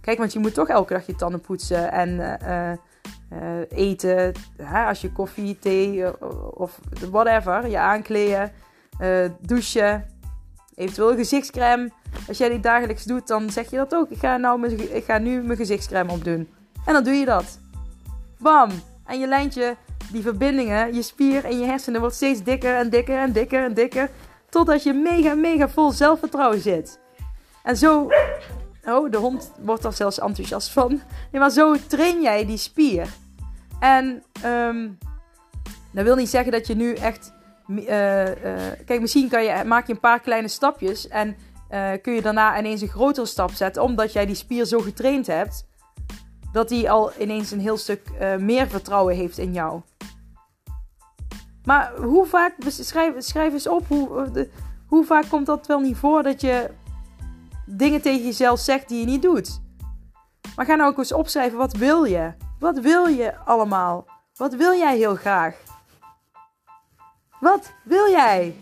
Kijk, 0.00 0.18
want 0.18 0.32
je 0.32 0.38
moet 0.38 0.54
toch 0.54 0.68
elke 0.68 0.92
dag 0.92 1.06
je 1.06 1.14
tanden 1.14 1.40
poetsen 1.40 1.92
en... 1.92 2.38
Uh, 2.42 2.72
uh, 3.32 3.40
eten, 3.68 4.32
hè, 4.62 4.84
als 4.84 5.00
je 5.00 5.12
koffie, 5.12 5.58
thee 5.58 5.94
uh, 5.94 6.10
of 6.54 6.80
whatever, 7.10 7.68
je 7.68 7.78
aankleden, 7.78 8.52
uh, 9.00 9.28
douchen, 9.40 10.04
eventueel 10.74 11.14
gezichtscreme. 11.14 11.90
Als 12.28 12.38
jij 12.38 12.48
die 12.48 12.60
dagelijks 12.60 13.04
doet, 13.04 13.26
dan 13.26 13.50
zeg 13.50 13.70
je 13.70 13.76
dat 13.76 13.94
ook. 13.94 14.10
Ik 14.10 14.18
ga, 14.18 14.36
nou 14.36 14.66
ik 14.72 15.04
ga 15.04 15.18
nu 15.18 15.42
mijn 15.42 15.58
gezichtscreme 15.58 16.12
opdoen. 16.12 16.48
En 16.84 16.92
dan 16.92 17.04
doe 17.04 17.14
je 17.14 17.24
dat. 17.24 17.58
Bam! 18.38 18.70
En 19.06 19.18
je 19.18 19.26
lijntje, 19.26 19.76
die 20.12 20.22
verbindingen, 20.22 20.94
je 20.94 21.02
spier 21.02 21.44
en 21.44 21.58
je 21.58 21.66
hersenen 21.66 22.00
wordt 22.00 22.14
steeds 22.14 22.42
dikker 22.42 22.76
en 22.76 22.90
dikker 22.90 23.18
en 23.18 23.32
dikker 23.32 23.64
en 23.64 23.74
dikker. 23.74 24.10
Totdat 24.48 24.82
je 24.82 24.92
mega, 24.92 25.34
mega 25.34 25.68
vol 25.68 25.90
zelfvertrouwen 25.90 26.60
zit. 26.60 27.00
En 27.62 27.76
zo 27.76 28.08
Oh, 28.84 29.10
de 29.10 29.16
hond 29.16 29.52
wordt 29.60 29.84
er 29.84 29.92
zelfs 29.92 30.18
enthousiast 30.18 30.70
van. 30.70 30.88
Nee, 31.30 31.40
maar 31.40 31.50
zo 31.50 31.76
train 31.86 32.22
jij 32.22 32.46
die 32.46 32.56
spier. 32.56 33.08
En 33.80 34.22
um, 34.44 34.98
dat 35.92 36.04
wil 36.04 36.16
niet 36.16 36.28
zeggen 36.28 36.52
dat 36.52 36.66
je 36.66 36.74
nu 36.74 36.94
echt. 36.94 37.32
Uh, 37.66 38.26
uh, 38.26 38.34
kijk, 38.86 39.00
misschien 39.00 39.28
kan 39.28 39.42
je, 39.44 39.64
maak 39.64 39.86
je 39.86 39.92
een 39.92 40.00
paar 40.00 40.20
kleine 40.20 40.48
stapjes. 40.48 41.08
En 41.08 41.36
uh, 41.70 41.90
kun 42.02 42.12
je 42.12 42.22
daarna 42.22 42.58
ineens 42.58 42.80
een 42.80 42.88
grotere 42.88 43.26
stap 43.26 43.50
zetten. 43.50 43.82
Omdat 43.82 44.12
jij 44.12 44.26
die 44.26 44.34
spier 44.34 44.64
zo 44.64 44.78
getraind 44.78 45.26
hebt. 45.26 45.68
Dat 46.52 46.68
die 46.68 46.90
al 46.90 47.12
ineens 47.18 47.50
een 47.50 47.60
heel 47.60 47.76
stuk 47.76 48.10
meer 48.38 48.68
vertrouwen 48.68 49.16
heeft 49.16 49.38
in 49.38 49.52
jou. 49.52 49.80
Maar 51.64 51.92
hoe 51.96 52.26
vaak, 52.26 52.54
schrijf, 52.66 53.14
schrijf 53.18 53.52
eens 53.52 53.68
op, 53.68 53.88
hoe, 53.88 54.48
hoe 54.86 55.04
vaak 55.04 55.28
komt 55.28 55.46
dat 55.46 55.66
wel 55.66 55.80
niet 55.80 55.96
voor 55.96 56.22
dat 56.22 56.40
je 56.40 56.70
dingen 57.70 58.00
tegen 58.00 58.24
jezelf 58.24 58.60
zegt 58.60 58.88
die 58.88 59.00
je 59.00 59.06
niet 59.06 59.22
doet. 59.22 59.60
Maar 60.56 60.66
ga 60.66 60.74
nou 60.74 60.90
ook 60.90 60.98
eens 60.98 61.12
opschrijven, 61.12 61.58
wat 61.58 61.76
wil 61.76 62.04
je? 62.04 62.32
Wat 62.58 62.78
wil 62.78 63.06
je 63.06 63.36
allemaal? 63.36 64.06
Wat 64.34 64.54
wil 64.54 64.78
jij 64.78 64.96
heel 64.96 65.14
graag? 65.14 65.56
Wat 67.40 67.72
wil 67.84 68.10
jij? 68.10 68.54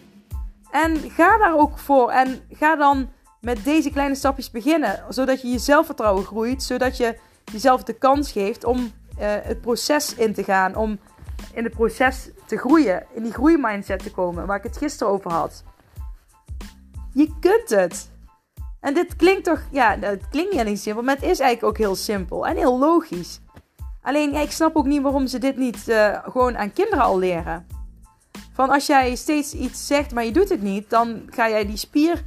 En 0.71 1.11
ga 1.11 1.39
daar 1.39 1.59
ook 1.59 1.79
voor. 1.79 2.11
En 2.11 2.41
ga 2.51 2.77
dan 2.77 3.09
met 3.41 3.65
deze 3.65 3.91
kleine 3.91 4.15
stapjes 4.15 4.51
beginnen. 4.51 5.05
Zodat 5.09 5.43
je 5.43 5.49
je 5.49 5.59
zelfvertrouwen 5.59 6.25
groeit. 6.25 6.63
Zodat 6.63 6.97
je 6.97 7.19
jezelf 7.53 7.83
de 7.83 7.93
kans 7.93 8.33
geeft 8.33 8.65
om 8.65 8.79
uh, 8.79 8.91
het 9.43 9.61
proces 9.61 10.15
in 10.15 10.35
te 10.35 10.45
gaan. 10.45 10.75
Om 10.75 10.99
in 11.53 11.65
het 11.65 11.73
proces 11.73 12.31
te 12.47 12.57
groeien. 12.57 13.07
In 13.15 13.23
die 13.23 13.33
groeimindset 13.33 14.03
te 14.03 14.11
komen. 14.11 14.47
Waar 14.47 14.57
ik 14.57 14.63
het 14.63 14.77
gisteren 14.77 15.13
over 15.13 15.33
had. 15.33 15.65
Je 17.13 17.35
kunt 17.41 17.69
het. 17.69 18.11
En 18.81 18.95
dit 18.95 19.17
klinkt 19.17 19.45
toch, 19.45 19.61
ja, 19.71 19.97
het 20.01 20.29
klinkt 20.31 20.53
niet 20.53 20.61
alleen 20.61 20.77
simpel, 20.77 21.03
maar 21.03 21.15
het 21.15 21.25
is 21.25 21.39
eigenlijk 21.39 21.63
ook 21.63 21.79
heel 21.79 21.95
simpel 21.95 22.47
en 22.47 22.57
heel 22.57 22.79
logisch. 22.79 23.41
Alleen, 24.03 24.33
ja, 24.33 24.41
ik 24.41 24.51
snap 24.51 24.77
ook 24.77 24.87
niet 24.87 25.03
waarom 25.03 25.27
ze 25.27 25.39
dit 25.39 25.57
niet 25.57 25.89
uh, 25.89 26.19
gewoon 26.25 26.59
aan 26.59 26.73
kinderen 26.73 27.05
al 27.05 27.19
leren. 27.19 27.67
Van 28.53 28.71
als 28.71 28.87
jij 28.87 29.15
steeds 29.15 29.53
iets 29.53 29.87
zegt, 29.87 30.15
maar 30.15 30.25
je 30.25 30.33
doet 30.33 30.49
het 30.49 30.63
niet, 30.63 30.91
dan 30.91 31.23
ga 31.31 31.49
jij 31.49 31.67
die 31.67 31.77
spier 31.77 32.23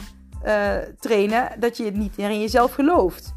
uh, 0.45 0.75
trainen 0.99 1.59
dat 1.59 1.77
je 1.77 1.83
het 1.83 1.95
niet 1.95 2.17
meer 2.17 2.29
in 2.29 2.39
jezelf 2.39 2.73
gelooft. 2.73 3.33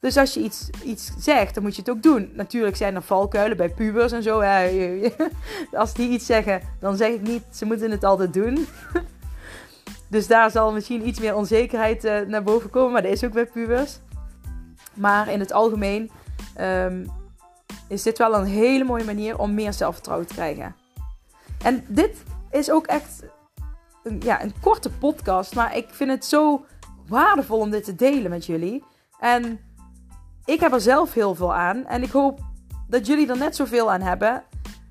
Dus 0.00 0.16
als 0.16 0.34
je 0.34 0.40
iets, 0.40 0.70
iets 0.84 1.12
zegt, 1.18 1.54
dan 1.54 1.62
moet 1.62 1.74
je 1.74 1.80
het 1.80 1.90
ook 1.90 2.02
doen. 2.02 2.30
Natuurlijk 2.34 2.76
zijn 2.76 2.94
er 2.94 3.02
valkuilen 3.02 3.56
bij 3.56 3.68
pubers 3.68 4.12
en 4.12 4.22
zo. 4.22 4.42
Als 5.72 5.94
die 5.94 6.08
iets 6.08 6.26
zeggen, 6.26 6.60
dan 6.80 6.96
zeg 6.96 7.08
ik 7.12 7.22
niet, 7.22 7.42
ze 7.52 7.64
moeten 7.64 7.90
het 7.90 8.04
altijd 8.04 8.34
doen. 8.34 8.66
Dus 10.14 10.26
daar 10.26 10.50
zal 10.50 10.72
misschien 10.72 11.06
iets 11.08 11.20
meer 11.20 11.34
onzekerheid 11.34 12.04
uh, 12.04 12.20
naar 12.20 12.42
boven 12.42 12.70
komen. 12.70 12.92
Maar 12.92 13.02
dat 13.02 13.12
is 13.12 13.24
ook 13.24 13.32
bij 13.32 13.46
pubers. 13.46 13.98
Maar 14.94 15.28
in 15.28 15.40
het 15.40 15.52
algemeen 15.52 16.10
um, 16.60 17.06
is 17.88 18.02
dit 18.02 18.18
wel 18.18 18.34
een 18.34 18.44
hele 18.44 18.84
mooie 18.84 19.04
manier 19.04 19.38
om 19.38 19.54
meer 19.54 19.72
zelfvertrouwen 19.72 20.26
te 20.26 20.34
krijgen. 20.34 20.74
En 21.62 21.84
dit 21.88 22.22
is 22.50 22.70
ook 22.70 22.86
echt 22.86 23.22
een, 24.02 24.20
ja, 24.24 24.42
een 24.42 24.54
korte 24.60 24.90
podcast. 24.90 25.54
Maar 25.54 25.76
ik 25.76 25.88
vind 25.90 26.10
het 26.10 26.24
zo 26.24 26.64
waardevol 27.08 27.58
om 27.58 27.70
dit 27.70 27.84
te 27.84 27.94
delen 27.94 28.30
met 28.30 28.46
jullie. 28.46 28.84
En 29.18 29.60
ik 30.44 30.60
heb 30.60 30.72
er 30.72 30.80
zelf 30.80 31.12
heel 31.12 31.34
veel 31.34 31.54
aan. 31.54 31.86
En 31.86 32.02
ik 32.02 32.10
hoop 32.10 32.40
dat 32.88 33.06
jullie 33.06 33.28
er 33.28 33.38
net 33.38 33.56
zoveel 33.56 33.92
aan 33.92 34.02
hebben. 34.02 34.42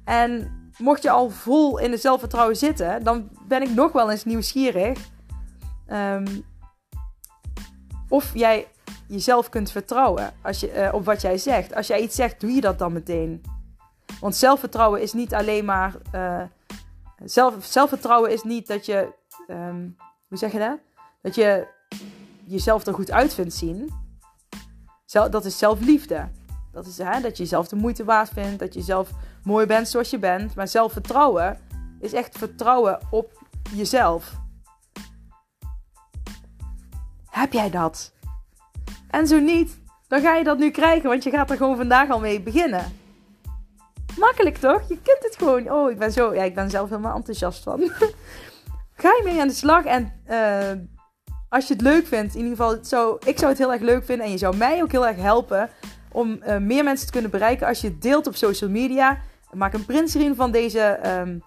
En 0.06 0.52
mocht 0.78 1.04
je 1.04 1.10
al 1.10 1.30
vol 1.30 1.80
in 1.80 1.92
de 1.92 1.98
zelfvertrouwen 1.98 2.56
zitten, 2.56 3.04
dan 3.04 3.30
ben 3.48 3.62
ik 3.62 3.70
nog 3.70 3.92
wel 3.92 4.12
eens 4.12 4.26
nieuwsgierig. 4.26 5.12
Um, 5.94 6.46
of 8.10 8.32
jij 8.34 8.68
jezelf 9.08 9.50
kunt 9.50 9.72
vertrouwen 9.72 10.34
als 10.42 10.60
je, 10.60 10.74
uh, 10.76 10.94
op 10.94 11.06
wat 11.06 11.22
jij 11.22 11.38
zegt. 11.38 11.76
Als 11.76 11.88
jij 11.88 12.02
iets 12.02 12.16
zegt, 12.16 12.40
doe 12.40 12.52
je 12.52 12.62
dat 12.62 12.80
dan 12.80 12.94
meteen. 12.94 13.44
Want 14.20 14.36
zelfvertrouwen 14.36 15.02
is 15.02 15.14
niet 15.14 15.34
alleen 15.34 15.66
maar. 15.66 15.96
Uh, 16.16 16.42
zelf, 17.24 17.66
zelfvertrouwen 17.66 18.32
is 18.32 18.44
niet 18.44 18.68
dat 18.68 18.86
je. 18.86 19.14
Um, 19.48 19.98
hoe 20.28 20.38
zeg 20.38 20.52
je 20.52 20.60
dat? 20.60 20.78
Dat 21.22 21.36
je 21.36 21.68
jezelf 22.46 22.86
er 22.86 22.94
goed 22.94 23.12
uit 23.12 23.34
vindt 23.34 23.54
zien. 23.54 23.90
Dat 25.06 25.46
is 25.46 25.58
zelfliefde. 25.58 26.30
Dat 26.72 26.86
is 26.86 26.98
hè, 26.98 27.22
dat 27.22 27.38
je 27.38 27.44
jezelf 27.44 27.68
de 27.68 27.76
moeite 27.76 28.04
waard 28.04 28.30
vindt. 28.30 28.60
Dat 28.60 28.74
je 28.74 28.82
zelf 28.82 29.10
mooi 29.44 29.66
bent 29.66 29.88
zoals 29.88 30.10
je 30.10 30.20
bent. 30.20 30.56
Maar 30.56 30.68
zelfvertrouwen 30.68 31.60
is 32.00 32.14
echt 32.14 32.38
vertrouwen 32.38 33.00
op 33.10 33.48
jezelf. 33.76 34.42
Heb 37.34 37.54
jij 37.54 37.70
dat? 37.70 38.12
En 39.10 39.28
zo 39.28 39.40
niet, 39.40 39.80
dan 40.08 40.22
ga 40.22 40.36
je 40.36 40.44
dat 40.44 40.58
nu 40.58 40.72
krijgen, 40.72 41.10
want 41.10 41.24
je 41.24 41.30
gaat 41.30 41.50
er 41.50 41.58
gewoon 41.58 41.78
vandaag 41.78 42.10
al 42.10 42.20
mee 42.20 42.42
beginnen. 42.42 42.94
Makkelijk 44.18 44.58
toch? 44.58 44.82
Je 44.82 45.00
kunt 45.04 45.20
het 45.20 45.36
gewoon. 45.38 45.72
Oh, 45.72 45.92
ik 45.92 45.98
ben 45.98 46.12
zo. 46.12 46.34
Ja, 46.34 46.44
ik 46.44 46.56
ben 46.56 46.70
zelf 46.70 46.90
helemaal 46.90 47.16
enthousiast 47.16 47.64
van. 47.64 47.80
ga 49.04 49.10
je 49.10 49.22
mee 49.24 49.42
aan 49.42 49.48
de 49.48 49.54
slag 49.54 49.86
en 49.86 50.14
uh, 50.30 50.82
als 51.50 51.68
je 51.68 51.74
het 51.74 51.82
leuk 51.82 52.08
vindt, 52.08 52.36
in 52.36 52.42
ieder 52.42 52.58
geval, 52.58 52.72
het 52.72 53.28
ik 53.28 53.38
zou 53.38 53.50
het 53.52 53.58
heel 53.58 53.74
erg 53.74 53.82
leuk 53.82 54.06
vinden 54.06 54.26
en 54.26 54.32
je 54.32 54.38
zou 54.38 54.58
mij 54.58 54.82
ook 54.82 54.92
heel 54.92 55.08
erg 55.08 55.18
helpen 55.18 55.70
om 56.12 56.40
uh, 56.48 56.58
meer 56.58 56.84
mensen 56.84 57.06
te 57.06 57.12
kunnen 57.12 57.32
bereiken 57.32 57.68
als 57.68 57.82
je 57.82 57.88
het 57.88 58.02
deelt 58.02 58.28
op 58.28 58.36
social 58.36 58.70
media. 58.70 59.20
Maak 59.52 59.74
een 59.74 59.86
printscreen 59.86 60.36
van 60.36 60.52
deze 60.52 61.00
um, 61.06 61.44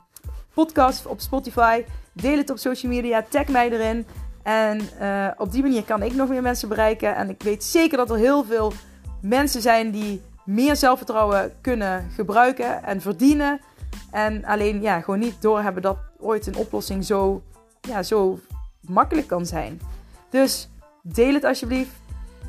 podcast 0.54 1.06
op 1.06 1.20
Spotify. 1.20 1.84
Deel 2.12 2.36
het 2.36 2.50
op 2.50 2.58
social 2.58 2.92
media. 2.92 3.24
Tag 3.28 3.48
mij 3.48 3.70
erin. 3.70 4.06
En 4.46 4.80
uh, 5.00 5.28
op 5.36 5.52
die 5.52 5.62
manier 5.62 5.84
kan 5.84 6.02
ik 6.02 6.14
nog 6.14 6.28
meer 6.28 6.42
mensen 6.42 6.68
bereiken. 6.68 7.16
En 7.16 7.28
ik 7.28 7.42
weet 7.42 7.64
zeker 7.64 7.96
dat 7.96 8.10
er 8.10 8.16
heel 8.16 8.44
veel 8.44 8.72
mensen 9.22 9.60
zijn 9.60 9.90
die 9.90 10.22
meer 10.44 10.76
zelfvertrouwen 10.76 11.52
kunnen 11.60 12.10
gebruiken 12.14 12.84
en 12.84 13.00
verdienen. 13.00 13.60
En 14.10 14.44
alleen 14.44 14.80
ja, 14.80 15.00
gewoon 15.00 15.18
niet 15.18 15.42
doorhebben 15.42 15.82
dat 15.82 15.96
ooit 16.18 16.46
een 16.46 16.56
oplossing 16.56 17.04
zo, 17.04 17.42
ja, 17.80 18.02
zo 18.02 18.38
makkelijk 18.80 19.26
kan 19.26 19.46
zijn. 19.46 19.80
Dus 20.30 20.68
deel 21.02 21.34
het 21.34 21.44
alsjeblieft. 21.44 21.94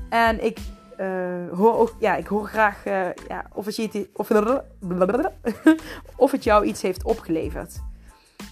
En 0.10 0.46
ik 0.46 0.60
uh, 1.00 1.08
hoor 1.54 1.78
ook, 1.78 1.96
ja, 2.00 2.16
ik 2.16 2.28
hoor 2.28 2.48
graag 2.48 2.86
uh, 2.86 3.08
ja, 3.28 3.46
of, 3.54 3.66
het, 3.66 4.08
of, 4.14 4.32
of 6.16 6.32
het 6.32 6.44
jou 6.44 6.66
iets 6.66 6.82
heeft 6.82 7.04
opgeleverd. 7.04 7.80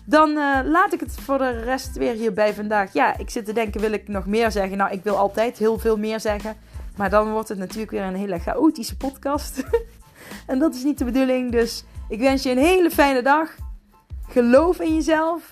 Dan 0.05 0.29
uh, 0.29 0.59
laat 0.63 0.93
ik 0.93 0.99
het 0.99 1.15
voor 1.21 1.37
de 1.37 1.49
rest 1.49 1.97
weer 1.97 2.13
hierbij 2.13 2.53
vandaag. 2.53 2.93
Ja, 2.93 3.17
ik 3.17 3.29
zit 3.29 3.45
te 3.45 3.53
denken, 3.53 3.81
wil 3.81 3.91
ik 3.91 4.07
nog 4.07 4.25
meer 4.25 4.51
zeggen? 4.51 4.77
Nou, 4.77 4.91
ik 4.91 5.03
wil 5.03 5.17
altijd 5.17 5.57
heel 5.57 5.79
veel 5.79 5.97
meer 5.97 6.19
zeggen. 6.19 6.55
Maar 6.97 7.09
dan 7.09 7.31
wordt 7.31 7.49
het 7.49 7.57
natuurlijk 7.57 7.91
weer 7.91 8.03
een 8.03 8.15
hele 8.15 8.39
chaotische 8.39 8.97
podcast. 8.97 9.63
en 10.47 10.59
dat 10.59 10.75
is 10.75 10.83
niet 10.83 10.97
de 10.97 11.05
bedoeling. 11.05 11.51
Dus 11.51 11.83
ik 12.09 12.19
wens 12.19 12.43
je 12.43 12.51
een 12.51 12.57
hele 12.57 12.91
fijne 12.91 13.21
dag. 13.21 13.55
Geloof 14.27 14.79
in 14.79 14.95
jezelf. 14.95 15.49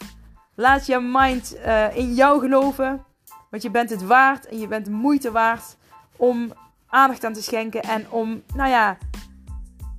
Laat 0.56 0.86
je 0.86 1.00
mind 1.00 1.56
uh, 1.66 1.98
in 1.98 2.14
jou 2.14 2.40
geloven. 2.40 3.04
Want 3.50 3.64
je 3.64 3.72
bent 3.72 3.90
het 3.90 4.06
waard 4.06 4.48
en 4.48 4.60
je 4.60 4.68
bent 4.68 4.86
de 4.86 4.92
moeite 4.92 5.32
waard 5.32 5.78
om 6.16 6.54
aandacht 6.88 7.24
aan 7.24 7.34
te 7.34 7.44
schenken. 7.44 7.82
En 7.82 8.06
om, 8.10 8.44
nou 8.56 8.70
ja, 8.70 8.98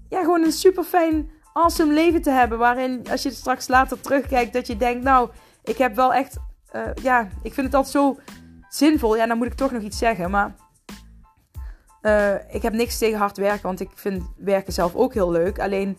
ja 0.08 0.20
gewoon 0.20 0.42
een 0.42 0.52
super 0.52 0.84
fijn 0.84 1.30
awesome 1.54 1.92
leven 1.92 2.22
te 2.22 2.30
hebben. 2.30 2.58
Waarin 2.58 3.06
als 3.10 3.22
je 3.22 3.30
straks 3.30 3.68
later 3.68 4.00
terugkijkt, 4.00 4.52
dat 4.52 4.66
je 4.66 4.76
denkt, 4.76 5.04
nou, 5.04 5.30
ik 5.62 5.78
heb 5.78 5.94
wel 5.94 6.14
echt, 6.14 6.36
uh, 6.72 6.82
ja, 7.02 7.28
ik 7.42 7.54
vind 7.54 7.66
het 7.66 7.74
altijd 7.74 7.94
zo 7.94 8.16
zinvol. 8.68 9.16
Ja, 9.16 9.26
dan 9.26 9.36
moet 9.36 9.46
ik 9.46 9.54
toch 9.54 9.72
nog 9.72 9.82
iets 9.82 9.98
zeggen. 9.98 10.30
Maar 10.30 10.54
uh, 12.02 12.54
ik 12.54 12.62
heb 12.62 12.72
niks 12.72 12.98
tegen 12.98 13.18
hard 13.18 13.36
werken, 13.36 13.62
want 13.62 13.80
ik 13.80 13.90
vind 13.94 14.22
werken 14.36 14.72
zelf 14.72 14.94
ook 14.94 15.14
heel 15.14 15.30
leuk. 15.30 15.58
Alleen 15.58 15.98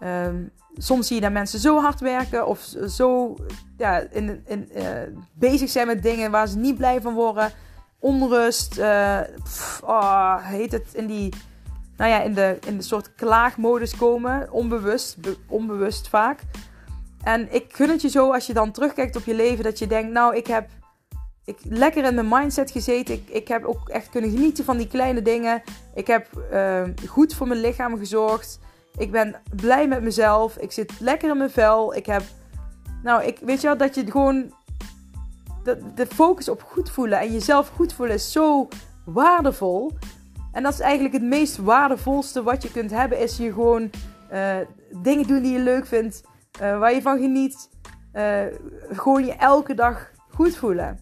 um, 0.00 0.50
soms 0.76 1.06
zie 1.06 1.16
je 1.16 1.22
dat 1.22 1.32
mensen 1.32 1.58
zo 1.58 1.80
hard 1.80 2.00
werken 2.00 2.46
of 2.46 2.60
zo 2.88 3.36
ja, 3.76 3.98
in, 3.98 4.42
in, 4.46 4.70
uh, 4.76 4.84
bezig 5.32 5.70
zijn 5.70 5.86
met 5.86 6.02
dingen 6.02 6.30
waar 6.30 6.46
ze 6.46 6.58
niet 6.58 6.76
blij 6.76 7.00
van 7.00 7.14
worden. 7.14 7.50
Onrust, 7.98 8.80
pff, 9.42 9.82
oh, 9.84 10.46
heet 10.46 10.72
het 10.72 10.94
in 10.94 11.06
die 11.06 11.32
nou 12.02 12.14
ja, 12.14 12.20
in, 12.20 12.34
de, 12.34 12.58
in 12.66 12.76
de 12.76 12.82
soort 12.82 13.14
klaagmodus 13.14 13.96
komen. 13.96 14.52
Onbewust, 14.52 15.16
onbewust 15.48 16.08
vaak. 16.08 16.40
En 17.22 17.54
ik 17.54 17.64
gun 17.68 17.88
het 17.88 18.02
je 18.02 18.08
zo 18.08 18.32
als 18.32 18.46
je 18.46 18.52
dan 18.52 18.70
terugkijkt 18.70 19.16
op 19.16 19.24
je 19.24 19.34
leven. 19.34 19.64
Dat 19.64 19.78
je 19.78 19.86
denkt, 19.86 20.12
nou 20.12 20.36
ik 20.36 20.46
heb 20.46 20.68
ik, 21.44 21.58
lekker 21.62 22.04
in 22.04 22.14
mijn 22.14 22.28
mindset 22.28 22.70
gezeten. 22.70 23.14
Ik, 23.14 23.28
ik 23.28 23.48
heb 23.48 23.64
ook 23.64 23.88
echt 23.88 24.08
kunnen 24.08 24.30
genieten 24.30 24.64
van 24.64 24.76
die 24.76 24.86
kleine 24.86 25.22
dingen. 25.22 25.62
Ik 25.94 26.06
heb 26.06 26.26
uh, 26.52 26.82
goed 27.08 27.34
voor 27.34 27.46
mijn 27.46 27.60
lichaam 27.60 27.98
gezorgd. 27.98 28.58
Ik 28.96 29.10
ben 29.10 29.34
blij 29.56 29.88
met 29.88 30.02
mezelf. 30.02 30.56
Ik 30.56 30.72
zit 30.72 31.00
lekker 31.00 31.30
in 31.30 31.36
mijn 31.36 31.50
vel. 31.50 31.94
Ik 31.94 32.06
heb, 32.06 32.22
nou 33.02 33.24
ik 33.24 33.38
weet 33.38 33.60
je 33.60 33.66
wel, 33.66 33.76
dat 33.76 33.94
je 33.94 34.10
gewoon... 34.10 34.54
De, 35.64 35.92
de 35.94 36.06
focus 36.06 36.48
op 36.48 36.62
goed 36.62 36.90
voelen 36.90 37.20
en 37.20 37.32
jezelf 37.32 37.68
goed 37.68 37.92
voelen 37.92 38.14
is 38.14 38.32
zo 38.32 38.68
waardevol. 39.04 39.92
En 40.52 40.62
dat 40.62 40.72
is 40.72 40.80
eigenlijk 40.80 41.14
het 41.14 41.22
meest 41.22 41.56
waardevolste 41.56 42.42
wat 42.42 42.62
je 42.62 42.70
kunt 42.70 42.90
hebben. 42.90 43.18
Is 43.18 43.36
je 43.36 43.52
gewoon 43.52 43.90
uh, 44.32 44.56
dingen 45.02 45.26
doen 45.26 45.42
die 45.42 45.52
je 45.52 45.58
leuk 45.58 45.86
vindt. 45.86 46.22
Uh, 46.62 46.78
waar 46.78 46.94
je 46.94 47.02
van 47.02 47.18
geniet. 47.18 47.70
Uh, 48.14 48.40
gewoon 48.90 49.24
je 49.24 49.32
elke 49.32 49.74
dag 49.74 50.10
goed 50.28 50.56
voelen. 50.56 50.98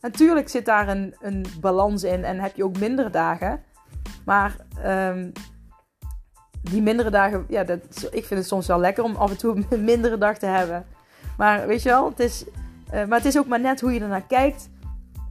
Natuurlijk 0.00 0.48
zit 0.48 0.64
daar 0.64 0.88
een, 0.88 1.14
een 1.20 1.44
balans 1.60 2.04
in. 2.04 2.24
En 2.24 2.38
heb 2.38 2.56
je 2.56 2.64
ook 2.64 2.78
mindere 2.78 3.10
dagen. 3.10 3.62
Maar 4.24 4.56
um, 4.86 5.32
die 6.62 6.82
mindere 6.82 7.10
dagen. 7.10 7.44
Ja, 7.48 7.64
dat, 7.64 8.08
ik 8.10 8.24
vind 8.24 8.40
het 8.40 8.48
soms 8.48 8.66
wel 8.66 8.80
lekker 8.80 9.04
om 9.04 9.16
af 9.16 9.30
en 9.30 9.38
toe 9.38 9.64
een 9.70 9.84
mindere 9.84 10.18
dag 10.18 10.38
te 10.38 10.46
hebben. 10.46 10.84
Maar 11.36 11.66
weet 11.66 11.82
je 11.82 11.88
wel, 11.88 12.08
het 12.08 12.20
is, 12.20 12.44
maar 12.90 13.18
het 13.18 13.24
is 13.24 13.38
ook 13.38 13.46
maar 13.46 13.60
net 13.60 13.80
hoe 13.80 13.92
je 13.92 14.00
ernaar 14.00 14.26
kijkt. 14.26 14.68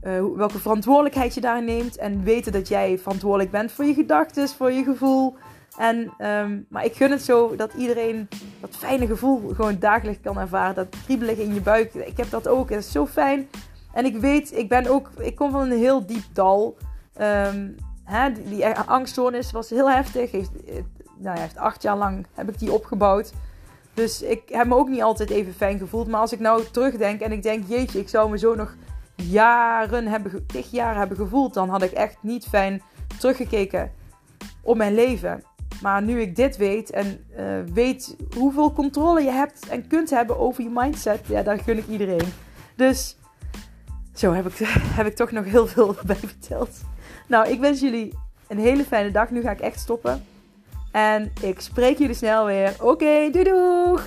Uh, 0.02 0.22
welke 0.36 0.58
verantwoordelijkheid 0.58 1.34
je 1.34 1.40
daarin 1.40 1.64
neemt. 1.64 1.96
En 1.96 2.22
weten 2.22 2.52
dat 2.52 2.68
jij 2.68 2.98
verantwoordelijk 2.98 3.50
bent 3.50 3.72
voor 3.72 3.84
je 3.84 3.94
gedachten, 3.94 4.48
voor 4.48 4.72
je 4.72 4.84
gevoel. 4.84 5.36
En, 5.78 6.12
um, 6.18 6.66
maar 6.68 6.84
ik 6.84 6.94
gun 6.94 7.10
het 7.10 7.22
zo 7.22 7.56
dat 7.56 7.72
iedereen 7.74 8.28
dat 8.60 8.76
fijne 8.76 9.06
gevoel 9.06 9.54
gewoon 9.54 9.78
dagelijks 9.78 10.20
kan 10.22 10.38
ervaren. 10.38 10.74
Dat 10.74 10.96
kriebelige 11.04 11.42
in 11.42 11.54
je 11.54 11.60
buik. 11.60 11.94
Ik 11.94 12.16
heb 12.16 12.30
dat 12.30 12.48
ook. 12.48 12.70
Het 12.70 12.78
is 12.78 12.92
zo 12.92 13.06
fijn. 13.06 13.48
En 13.92 14.04
ik 14.04 14.16
weet, 14.16 14.56
ik 14.56 14.68
ben 14.68 14.86
ook, 14.86 15.10
ik 15.18 15.36
kom 15.36 15.50
van 15.50 15.60
een 15.60 15.78
heel 15.78 16.06
diep 16.06 16.24
dal. 16.32 16.76
Um, 17.20 17.74
hè, 18.04 18.32
die, 18.32 18.44
die 18.44 18.66
angststoornis 18.66 19.52
was 19.52 19.70
heel 19.70 19.90
heftig. 19.90 20.30
Heeft, 20.30 20.50
nou 21.16 21.36
ja, 21.36 21.42
heeft 21.42 21.56
acht 21.56 21.82
jaar 21.82 21.96
lang 21.96 22.26
heb 22.34 22.48
ik 22.48 22.58
die 22.58 22.72
opgebouwd. 22.72 23.32
Dus 23.94 24.22
ik 24.22 24.42
heb 24.46 24.66
me 24.66 24.74
ook 24.74 24.88
niet 24.88 25.02
altijd 25.02 25.30
even 25.30 25.54
fijn 25.54 25.78
gevoeld. 25.78 26.08
Maar 26.08 26.20
als 26.20 26.32
ik 26.32 26.40
nou 26.40 26.64
terugdenk 26.72 27.20
en 27.20 27.32
ik 27.32 27.42
denk, 27.42 27.64
jeetje, 27.68 27.98
ik 27.98 28.08
zou 28.08 28.30
me 28.30 28.38
zo 28.38 28.54
nog 28.54 28.74
jaren 29.22 30.06
hebben, 30.06 30.44
hebben 30.72 31.16
gevoeld, 31.16 31.54
dan 31.54 31.68
had 31.68 31.82
ik 31.82 31.92
echt 31.92 32.16
niet 32.20 32.46
fijn 32.46 32.82
teruggekeken 33.18 33.92
op 34.62 34.76
mijn 34.76 34.94
leven. 34.94 35.42
Maar 35.82 36.02
nu 36.02 36.20
ik 36.20 36.36
dit 36.36 36.56
weet 36.56 36.90
en 36.90 37.24
uh, 37.38 37.74
weet 37.74 38.16
hoeveel 38.36 38.72
controle 38.72 39.22
je 39.22 39.30
hebt 39.30 39.68
en 39.68 39.86
kunt 39.86 40.10
hebben 40.10 40.38
over 40.38 40.62
je 40.62 40.70
mindset, 40.72 41.26
ja, 41.26 41.42
daar 41.42 41.58
gun 41.58 41.78
ik 41.78 41.88
iedereen. 41.88 42.32
Dus 42.76 43.16
zo 44.14 44.32
heb 44.32 44.46
ik, 44.46 44.54
heb 44.98 45.06
ik 45.06 45.16
toch 45.16 45.30
nog 45.30 45.44
heel 45.44 45.66
veel 45.66 45.96
bij 46.06 46.16
verteld. 46.16 46.70
Nou, 47.26 47.48
ik 47.48 47.60
wens 47.60 47.80
jullie 47.80 48.18
een 48.48 48.58
hele 48.58 48.84
fijne 48.84 49.10
dag. 49.10 49.30
Nu 49.30 49.40
ga 49.40 49.50
ik 49.50 49.60
echt 49.60 49.80
stoppen. 49.80 50.24
En 50.92 51.32
ik 51.42 51.60
spreek 51.60 51.98
jullie 51.98 52.14
snel 52.14 52.46
weer. 52.46 52.74
Oké, 52.78 52.86
okay, 52.86 53.30
doei! 53.30 54.00